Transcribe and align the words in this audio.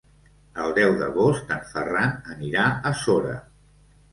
El 0.63 0.71
deu 0.77 0.93
d'agost 1.01 1.53
en 1.57 1.61
Ferran 1.73 2.17
anirà 2.37 2.67
a 2.73 2.95
Sora. 3.03 3.37